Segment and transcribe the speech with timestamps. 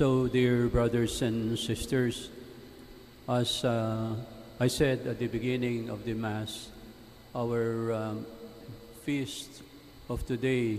[0.00, 2.30] So, dear brothers and sisters,
[3.28, 4.14] as uh,
[4.58, 6.70] I said at the beginning of the Mass,
[7.36, 8.24] our um,
[9.04, 9.60] feast
[10.08, 10.78] of today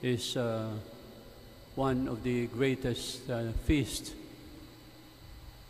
[0.00, 0.70] is uh,
[1.74, 4.12] one of the greatest uh, feasts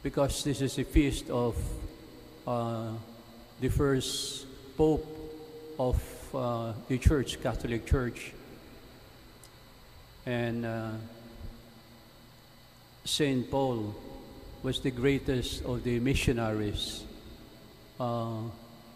[0.04, 1.56] because this is a feast of
[2.46, 2.92] uh,
[3.60, 5.04] the first Pope
[5.80, 6.00] of
[6.32, 8.32] uh, the Church, Catholic Church.
[10.26, 10.64] And
[13.08, 13.94] Saint Paul
[14.62, 17.04] was the greatest of the missionaries.
[17.98, 18.42] Uh,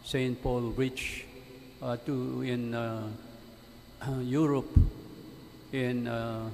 [0.05, 1.25] Saint Paul reached
[1.81, 3.09] uh, to in uh,
[4.21, 4.69] Europe,
[5.73, 6.51] in uh,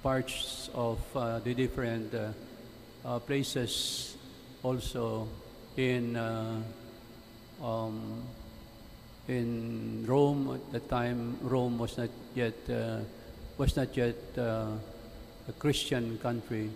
[0.00, 4.16] parts of uh, the different uh, places,
[4.62, 5.26] also
[5.76, 6.62] in um,
[9.26, 11.36] in Rome at the time.
[11.42, 12.54] Rome was not yet
[13.58, 14.78] was not yet a
[15.58, 16.70] Christian country.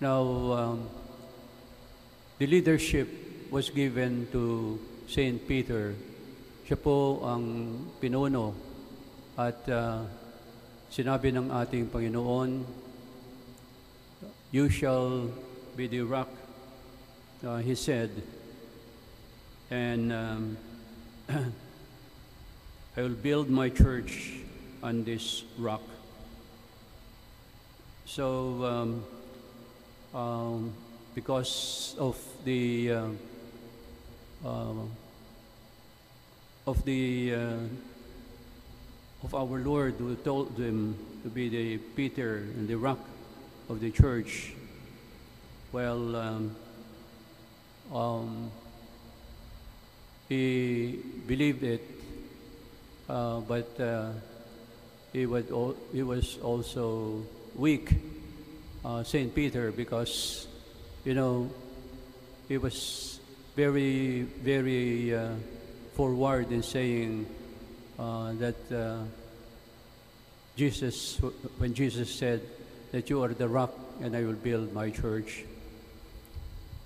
[0.00, 0.88] Now, um,
[2.38, 3.08] the leadership
[3.50, 4.78] was given to
[5.10, 5.98] Saint Peter.
[6.62, 7.42] Siya po ang
[7.98, 8.54] pinuno
[9.34, 10.06] at uh,
[10.86, 12.62] sinabi ng ating Panginoon,
[14.54, 15.34] You shall
[15.74, 16.30] be the rock,
[17.42, 18.14] uh, he said,
[19.66, 20.42] and um,
[21.28, 24.46] I will build my church
[24.78, 25.82] on this rock.
[28.06, 29.04] So, um,
[30.14, 30.72] um,
[31.14, 33.08] because of the uh,
[34.44, 34.72] uh,
[36.66, 37.56] of the uh,
[39.24, 43.00] of our Lord who told them to be the Peter and the rock
[43.68, 44.52] of the church.
[45.72, 46.56] Well, um,
[47.92, 48.50] um,
[50.28, 51.82] he believed it,
[53.08, 54.12] uh, but uh,
[55.12, 55.48] he, would
[55.92, 57.22] he was also
[57.56, 57.94] weak,
[58.84, 60.46] uh, Saint Peter, because
[61.04, 61.50] you know
[62.48, 63.20] he was
[63.56, 65.34] very, very uh,
[65.94, 67.26] forward in saying
[67.98, 69.02] uh, that uh,
[70.56, 71.18] Jesus,
[71.58, 72.40] when Jesus said
[72.92, 75.44] that you are the rock and I will build my church.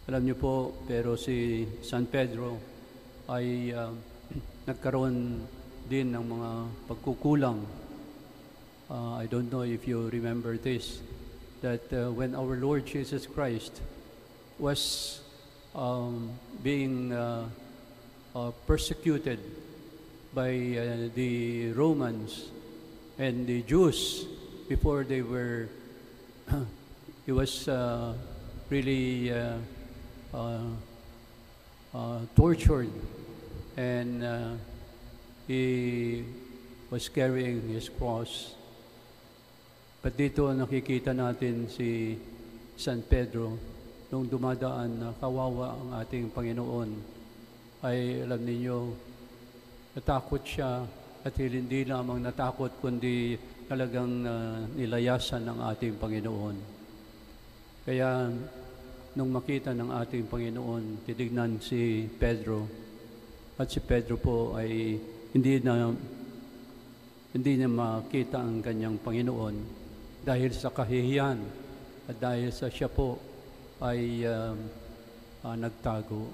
[0.09, 2.59] Alam niyo po, pero si San Pedro
[3.31, 3.93] ay uh,
[4.69, 5.47] nagkaroon
[5.87, 6.51] din ng mga
[6.91, 7.61] pagkukulang.
[8.91, 10.99] Uh, I don't know if you remember this,
[11.63, 13.81] that uh, when our Lord Jesus Christ
[14.59, 15.21] was
[15.75, 16.31] um,
[16.63, 17.47] being uh,
[18.35, 19.39] uh, persecuted
[20.35, 22.51] by uh, the Romans
[23.17, 24.27] and the Jews
[24.69, 25.69] before they were,
[27.27, 28.15] he was uh,
[28.69, 29.59] really uh,
[32.35, 32.91] tortured
[33.77, 34.59] and
[35.47, 36.25] he
[36.91, 38.55] was carrying his cross.
[40.03, 42.19] But dito nakikita natin si
[42.75, 43.55] San Pedro
[44.11, 46.91] nung dumadaan na kawawa ang ating Panginoon.
[47.87, 48.77] Ay alam ninyo
[49.95, 50.83] natakot siya
[51.23, 53.39] at hindi lamang natakot kundi
[53.71, 56.57] talagang uh, nilayasan ng ating Panginoon.
[57.87, 58.27] Kaya
[59.15, 62.67] nung makita ng ating Panginoon, titignan si Pedro.
[63.55, 64.99] At si Pedro po ay
[65.31, 65.95] hindi na
[67.39, 69.82] hindi niya makita ang kanyang Panginoon
[70.23, 71.39] dahil sa kahihiyan
[72.07, 73.19] at dahil sa siya po
[73.83, 74.59] ay um,
[75.43, 76.31] uh, nagtago.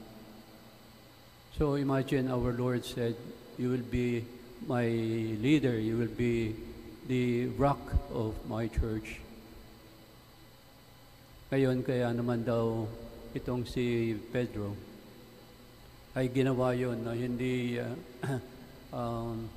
[1.56, 3.16] So imagine our Lord said,
[3.56, 4.22] you will be
[4.68, 4.86] my
[5.40, 6.52] leader, you will be
[7.08, 7.80] the rock
[8.12, 9.24] of my church.
[11.48, 12.84] Ngayon, kaya naman daw
[13.32, 14.76] itong si Pedro
[16.12, 17.96] ay ginawa yon na hindi uh,
[18.98, 19.48] um,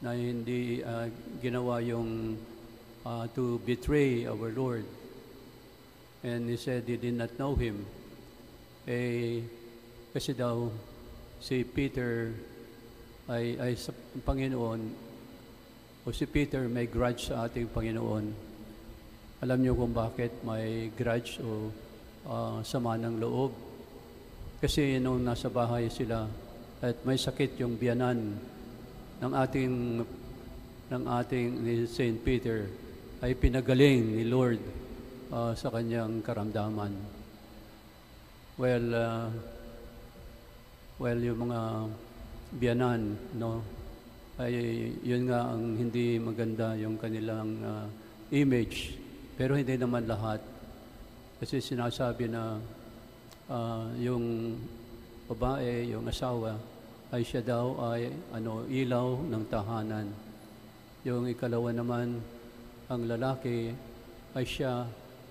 [0.00, 1.10] na hindi uh,
[1.42, 2.38] ginawa yung
[3.06, 4.84] uh, to betray our Lord.
[6.24, 7.86] And he said he did not know him.
[8.88, 9.44] Eh,
[10.10, 10.72] kasi daw
[11.38, 12.32] si Peter
[13.28, 13.92] ay, ay sa
[14.24, 14.80] Panginoon
[16.02, 18.32] o si Peter may grudge sa ating Panginoon.
[19.44, 21.70] Alam niyo kung bakit may grudge o
[22.26, 23.52] uh, sama ng loob.
[24.58, 26.26] Kasi nung nasa bahay sila
[26.82, 28.34] at may sakit yung biyanan
[29.22, 29.72] ng ating
[30.88, 32.66] ng ating ni Saint Peter
[33.18, 34.62] ay pinagaling ni Lord
[35.34, 36.94] uh, sa kanyang karamdaman.
[38.54, 39.26] Well, uh,
[41.02, 41.60] well yung mga
[42.62, 43.66] biyanan, no,
[44.38, 44.54] ay
[45.02, 47.86] yun nga ang hindi maganda yung kanilang uh,
[48.30, 48.94] image.
[49.34, 50.38] Pero hindi naman lahat.
[51.42, 52.62] Kasi sinasabi na
[53.50, 54.54] uh, yung
[55.26, 56.54] babae, yung asawa,
[57.10, 60.06] ay siya daw ay ano ilaw ng tahanan.
[61.02, 62.37] Yung ikalawa naman
[62.88, 63.68] ang lalaki
[64.32, 64.88] ay siya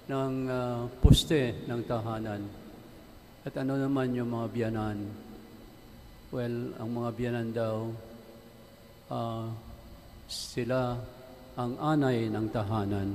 [0.08, 2.42] ng ah, poste ng tahanan.
[3.42, 4.98] At ano naman yung mga biyanan?
[6.30, 7.76] Well, ang mga biyanan daw,
[9.10, 9.50] ah,
[10.30, 11.02] sila
[11.58, 13.10] ang anay ng tahanan.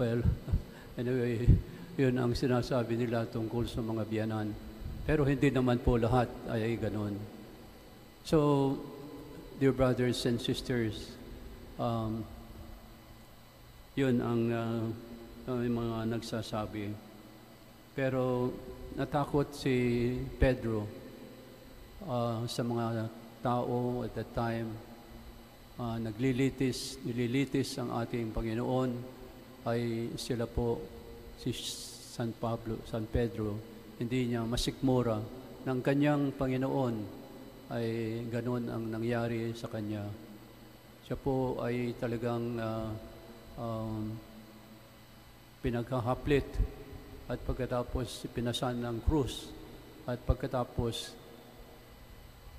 [0.00, 0.24] Well,
[1.00, 1.44] anyway,
[2.00, 4.48] yun ang sinasabi nila tungkol sa mga biyanan.
[5.04, 7.20] Pero hindi naman po lahat ay ganun.
[8.24, 8.76] So,
[9.60, 11.12] dear brothers and sisters,
[11.76, 12.24] um,
[13.98, 16.94] yun ang uh, mga nagsasabi.
[17.98, 18.54] Pero
[18.94, 19.74] natakot si
[20.38, 20.86] Pedro
[22.06, 23.10] uh, sa mga
[23.42, 24.70] tao at that time.
[25.78, 28.90] Uh, naglilitis, nililitis ang ating Panginoon
[29.66, 30.78] ay sila po
[31.38, 31.50] si
[32.14, 33.58] San Pablo, San Pedro,
[33.98, 35.18] hindi niya masikmura
[35.66, 36.94] ng kanyang Panginoon
[37.74, 37.86] ay
[38.30, 40.06] ganun ang nangyari sa kanya.
[41.06, 42.90] Siya po ay talagang uh,
[43.58, 44.14] um,
[45.60, 46.46] pinaghahaplit
[47.28, 49.50] at pagkatapos pinasan ng krus
[50.08, 51.12] at pagkatapos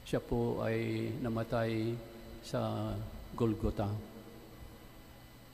[0.05, 1.95] siya po ay namatay
[2.43, 2.93] sa
[3.33, 3.89] Golgotha.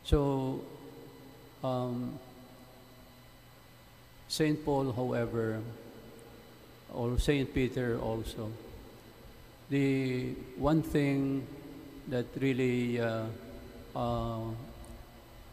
[0.03, 0.59] So,
[1.63, 2.19] um,
[4.27, 5.61] Saint Paul, however,
[6.93, 8.51] or Saint Peter also,
[9.69, 11.47] the one thing
[12.07, 13.25] that really uh,
[13.95, 14.45] uh,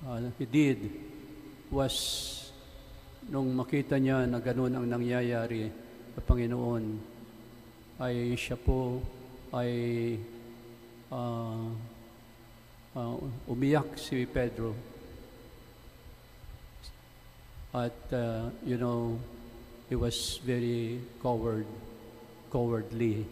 [0.06, 0.78] uh, he did
[1.70, 1.94] was
[3.30, 5.70] nung makita niya na ganun ang nangyayari
[6.12, 6.84] sa Panginoon,
[8.02, 8.98] ay siya po
[9.54, 9.72] ay
[11.12, 11.70] uh,
[12.98, 13.14] uh,
[13.48, 14.74] umiyak si Pedro.
[17.72, 19.16] At, uh, you know,
[19.88, 21.64] he was very coward,
[22.52, 23.24] cowardly.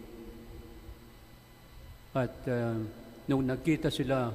[2.17, 2.81] At uh,
[3.29, 4.33] nung nagkita sila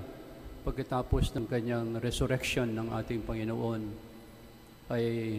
[0.66, 3.82] pagkatapos ng kanyang resurrection ng ating Panginoon,
[4.90, 5.38] ay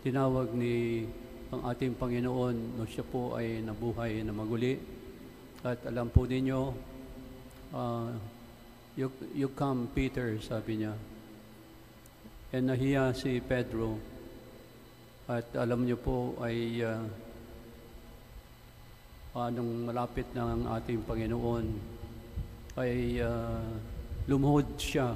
[0.00, 1.04] tinawag ni
[1.52, 4.80] ang ating Panginoon no siya po ay nabuhay na maguli.
[5.60, 6.60] At alam po ninyo,
[7.76, 8.08] uh,
[8.96, 10.96] you, you come, Peter, sabi niya.
[12.56, 14.00] And nahiya si Pedro.
[15.28, 17.04] At alam niyo po ay uh,
[19.36, 21.66] anong malapit na ang ating Panginoon
[22.80, 23.60] ay uh,
[24.26, 25.14] lumuhod siya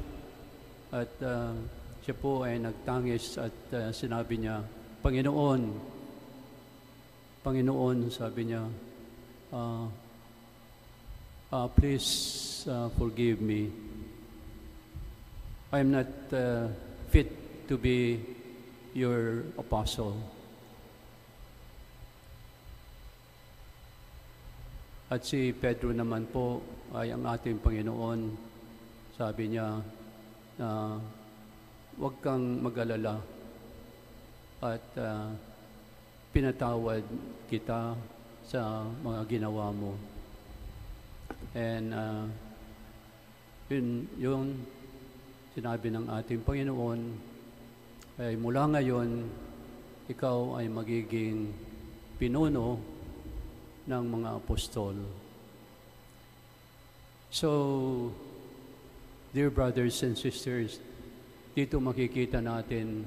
[0.90, 1.54] at uh,
[2.06, 4.62] siya po ay nagtangis at uh, sinabi niya,
[5.02, 5.62] Panginoon,
[7.42, 8.62] Panginoon, sabi niya,
[9.50, 9.86] uh,
[11.50, 13.70] uh, please uh, forgive me.
[15.74, 16.70] I'm not uh,
[17.10, 17.30] fit
[17.68, 18.22] to be
[18.94, 20.14] your apostle.
[25.10, 28.20] At si Pedro naman po ay ang ating Panginoon.
[29.16, 29.80] Sabi niya
[30.60, 31.00] na
[31.96, 33.16] huwag kang mag-alala
[34.60, 35.32] at uh,
[36.36, 37.00] pinatawad
[37.48, 37.96] kita
[38.44, 39.96] sa mga ginawa mo.
[41.56, 42.28] And uh,
[43.72, 44.60] yun, yun
[45.56, 47.00] sinabi ng ating Panginoon
[48.20, 49.24] ay mula ngayon
[50.12, 51.56] ikaw ay magiging
[52.20, 52.76] pinuno
[53.88, 54.92] ng mga apostol.
[57.32, 57.48] So,
[59.36, 60.80] dear brothers and sisters,
[61.52, 63.04] dito makikita natin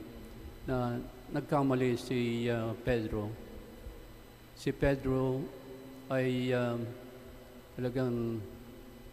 [0.69, 1.01] na
[1.33, 3.33] nagkamali si uh, Pedro.
[4.53, 5.41] Si Pedro
[6.05, 6.77] ay uh,
[7.73, 8.37] talagang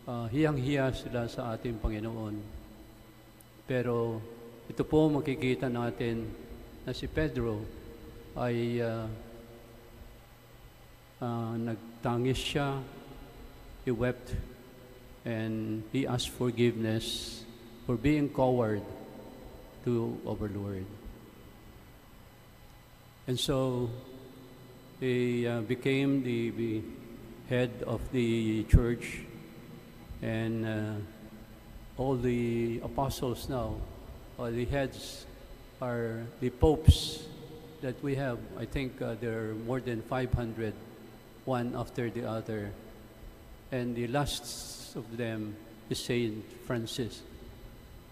[0.04, 2.36] uh, hiyang-hiya sila sa ating Panginoon.
[3.64, 4.20] Pero
[4.68, 6.20] ito po makikita natin
[6.84, 7.64] na si Pedro
[8.36, 9.08] ay uh,
[11.24, 12.76] uh, nagtangis siya,
[13.88, 14.36] he wept,
[15.26, 17.42] and he asked forgiveness
[17.84, 18.80] for being coward
[19.84, 20.86] to our Lord.
[23.26, 23.90] And so
[25.00, 26.82] he uh, became the, the
[27.48, 29.22] head of the church,
[30.22, 30.94] and uh,
[31.98, 33.74] all the apostles now,
[34.38, 35.26] all the heads
[35.82, 37.24] are the popes
[37.82, 38.38] that we have.
[38.56, 40.72] I think uh, there are more than 500,
[41.44, 42.70] one after the other.
[43.72, 45.56] And the last of them
[45.90, 47.22] is Saint Francis.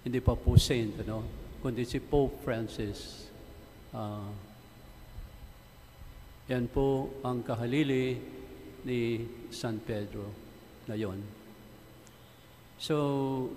[0.02, 1.22] Hindi pa po saint, ano?
[1.62, 3.30] Kundi si Pope Francis.
[3.94, 4.28] Uh,
[6.50, 8.20] yan po ang kahalili
[8.84, 10.28] ni San Pedro
[10.84, 11.24] na yon.
[12.76, 13.48] So,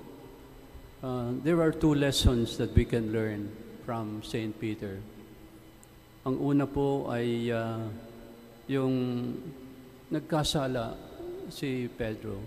[1.04, 3.51] uh, there are two lessons that we can learn
[3.84, 5.04] from Saint Peter.
[6.24, 7.84] Ang una po ay uh,
[8.72, 8.96] yung
[10.08, 11.06] nagkasala
[11.50, 12.39] si Pedro.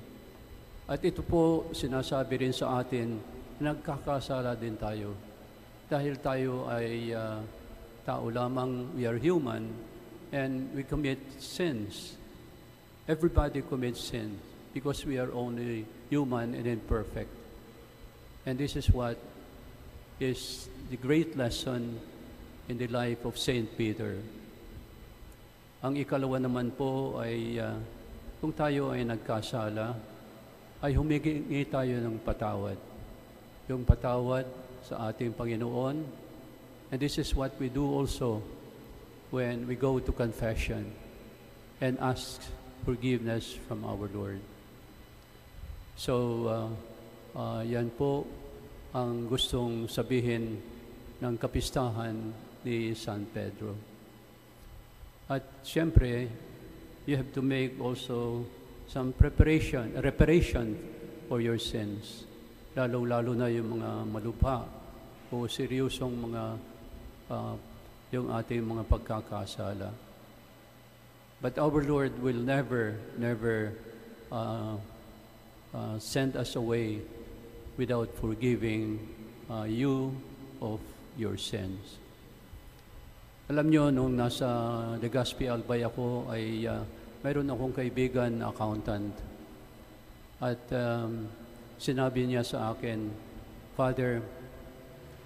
[0.90, 3.14] At ito po sinasabi rin sa atin
[3.60, 5.14] nagkakasala din tayo.
[5.86, 7.38] Dahil tayo ay ah,
[8.02, 9.70] tao lamang, we are human,
[10.32, 12.16] and we commit sins.
[13.06, 14.38] Everybody commits sin
[14.72, 17.30] because we are only human and imperfect.
[18.46, 19.18] And this is what
[20.18, 22.00] is the great lesson
[22.66, 24.18] in the life of Saint Peter.
[25.86, 27.76] Ang ikalawa naman po ay ah,
[28.40, 29.92] kung tayo ay nagkasala,
[30.80, 32.80] ay humingi tayo ng patawad.
[33.68, 34.48] Yung patawad
[34.80, 35.96] sa ating Panginoon.
[36.90, 38.40] And this is what we do also
[39.28, 40.88] when we go to confession
[41.84, 42.40] and ask
[42.82, 44.40] forgiveness from our Lord.
[46.00, 46.14] So,
[46.48, 46.68] uh,
[47.36, 48.24] uh, yan po
[48.96, 50.58] ang gustong sabihin
[51.20, 52.16] ng kapistahan
[52.64, 53.76] ni San Pedro.
[55.28, 56.26] At siyempre,
[57.06, 58.44] you have to make also
[58.88, 60.76] some preparation, reparation
[61.28, 62.24] for your sins.
[62.76, 64.66] Lalo-lalo na yung mga malubha
[65.30, 66.42] o seryosong mga
[67.30, 67.54] uh,
[68.10, 69.94] yung ating mga pagkakasala.
[71.40, 73.72] But our Lord will never, never
[74.30, 74.76] uh,
[75.72, 77.00] uh, send us away
[77.78, 78.98] without forgiving
[79.48, 80.12] uh, you
[80.60, 80.80] of
[81.16, 81.96] your sins.
[83.50, 84.46] Alam nyo, nung nasa
[85.02, 86.86] Legazpi Albay ako, ay uh,
[87.18, 89.10] mayroon akong kaibigan na accountant.
[90.38, 91.26] At um,
[91.74, 93.10] sinabi niya sa akin,
[93.74, 94.22] Father,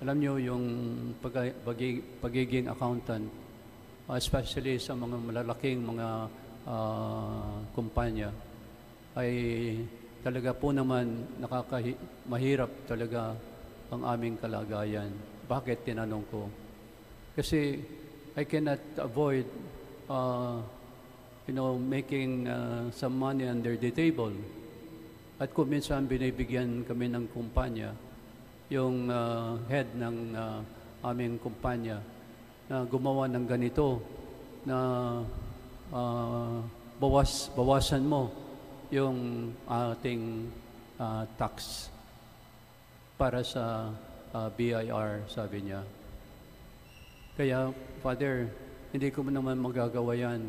[0.01, 0.65] alam nyo yung
[1.21, 3.29] pag- pagi- pagiging accountant,
[4.09, 6.09] uh, especially sa mga malalaking mga
[6.65, 8.33] uh, kumpanya,
[9.21, 9.33] ay
[10.25, 12.25] talaga po naman nakakahi-
[12.89, 13.37] talaga
[13.93, 15.13] ang aming kalagayan.
[15.45, 16.49] Bakit tinanong ko?
[17.37, 17.85] Kasi
[18.35, 19.47] I cannot avoid
[20.11, 20.59] uh,
[21.47, 24.33] you know, making uh, some money under the table.
[25.39, 27.95] At kung minsan binibigyan kami ng kumpanya,
[28.73, 30.61] yung uh, head ng uh,
[31.07, 32.01] aming kumpanya
[32.67, 34.01] na gumawa ng ganito
[34.65, 34.79] na
[35.93, 36.59] uh,
[36.97, 38.33] bawas bawasan mo
[38.89, 40.49] yung ating
[40.97, 41.87] uh, tax
[43.21, 43.93] para sa
[44.33, 45.85] uh, BIR sabi niya
[47.35, 48.47] kaya father
[48.95, 50.47] hindi ko naman magagawa yan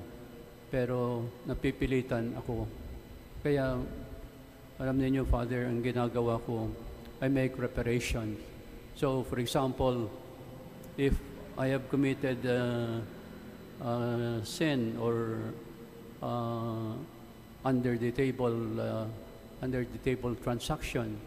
[0.69, 2.69] pero napipilitan ako
[3.41, 3.77] kaya
[4.75, 6.67] alam niyo father ang ginagawa ko
[7.21, 8.37] I make reparation.
[8.95, 10.11] So, for example,
[10.97, 11.13] if
[11.57, 12.99] I have committed uh,
[13.83, 15.39] uh, sin or
[16.21, 16.91] uh,
[17.63, 19.05] under the table uh,
[19.61, 21.17] under the table transaction,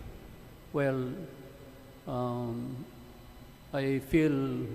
[0.73, 1.09] well,
[2.07, 2.85] um,
[3.73, 4.67] I feel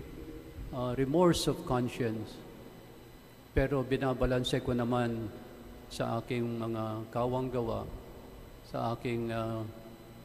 [0.74, 2.34] uh, remorse of conscience.
[3.54, 5.30] Pero binabalanse ko naman
[5.94, 7.86] sa aking mga kawang gawa,
[8.66, 9.62] sa aking uh,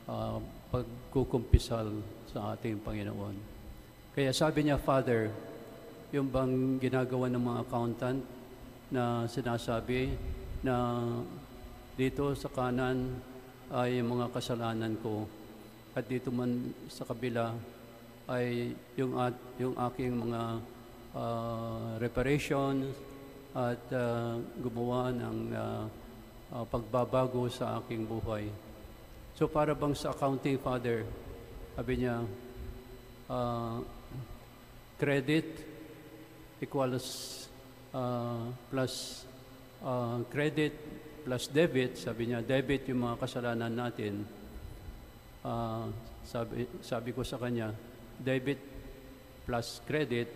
[0.09, 0.41] uh,
[0.73, 1.93] pagkukumpisal
[2.33, 3.37] sa ating Panginoon.
[4.17, 5.29] Kaya sabi niya, Father,
[6.09, 8.21] yung bang ginagawa ng mga accountant
[8.89, 10.17] na sinasabi
[10.65, 11.05] na
[12.01, 13.21] dito sa kanan
[13.69, 15.29] ay mga kasalanan ko
[15.93, 17.53] at dito man sa kabila
[18.29, 20.43] ay yung at yung aking mga
[21.17, 22.93] uh, reparations
[23.57, 25.85] at uh, gumawa ng uh,
[26.53, 28.53] uh, pagbabago sa aking buhay.
[29.33, 31.09] So para bang sa accounting father,
[31.73, 32.27] sabi niya,
[33.33, 33.81] uh,
[35.01, 35.47] credit
[36.61, 37.49] equals
[37.95, 39.25] uh, plus
[39.81, 40.75] uh, credit
[41.23, 44.25] plus debit, sabi niya, debit yung mga kasalanan natin.
[45.45, 45.87] Uh,
[46.25, 47.73] sabi, sabi ko sa kanya,
[48.19, 48.61] debit
[49.47, 50.29] plus credit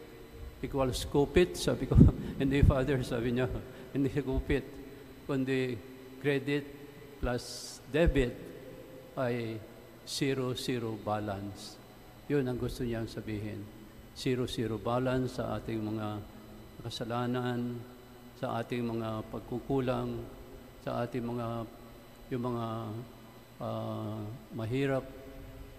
[0.63, 1.59] equals kupit.
[1.59, 1.99] Sabi ko,
[2.41, 3.51] hindi father, sabi niya,
[3.95, 4.65] hindi kupit,
[5.27, 5.77] kundi
[6.23, 6.65] credit
[7.19, 8.33] plus debit
[9.19, 9.59] ay
[10.07, 11.77] zero-zero balance.
[12.31, 13.61] Yun ang gusto niyang sabihin.
[14.17, 16.09] Zero-zero balance sa ating mga
[16.83, 17.79] kasalanan,
[18.41, 20.19] sa ating mga pagkukulang,
[20.83, 21.49] sa ating mga
[22.33, 22.67] yung mga
[23.61, 24.19] uh,
[24.57, 25.05] mahirap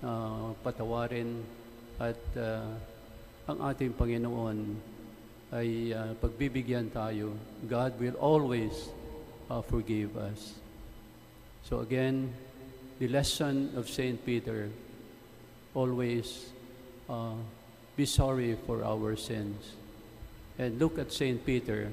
[0.04, 1.42] na uh, patawarin
[2.00, 2.66] at uh,
[3.50, 4.58] ang ating Panginoon
[5.54, 7.38] ay uh, pagbibigyan tayo.
[7.70, 8.90] God will always
[9.52, 10.58] uh, forgive us.
[11.68, 12.34] So again,
[12.98, 14.18] the lesson of St.
[14.26, 14.70] Peter
[15.74, 16.50] always
[17.10, 17.38] uh,
[17.96, 19.78] be sorry for our sins.
[20.58, 21.44] And look at St.
[21.46, 21.92] Peter.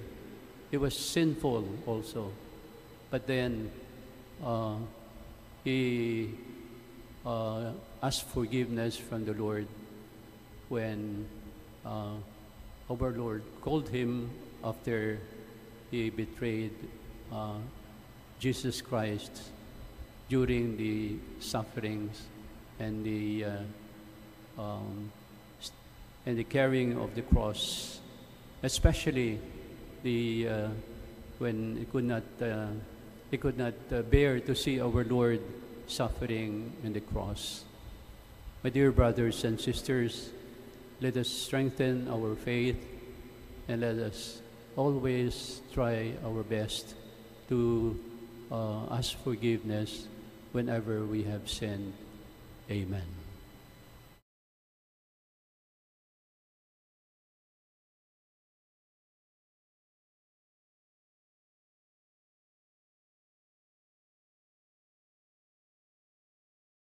[0.71, 2.33] He was sinful also.
[3.11, 3.71] But then
[4.45, 4.77] uh,
[5.65, 6.31] he
[7.27, 9.67] uh, asked forgiveness from the Lord
[10.71, 11.27] when
[11.85, 12.15] uh,
[12.89, 14.31] our Lord called him
[14.63, 15.19] after
[15.91, 16.73] he betrayed
[17.33, 17.59] uh,
[18.39, 19.51] Jesus Christ
[20.29, 22.23] during the sufferings
[22.79, 25.11] and the uh, um,
[26.25, 27.99] and the carrying of the cross,
[28.63, 29.41] especially
[30.03, 30.69] the uh,
[31.39, 32.67] when he could not uh,
[33.31, 35.41] he could not uh, bear to see our Lord
[35.89, 37.65] suffering in the cross.
[38.63, 40.31] My dear brothers and sisters,
[41.01, 42.77] let us strengthen our faith
[43.69, 44.41] and let us
[44.77, 46.95] always try our best
[47.49, 47.99] to
[48.53, 50.07] uh, ask forgiveness
[50.53, 51.93] whenever we have sinned.
[52.71, 53.20] Amen.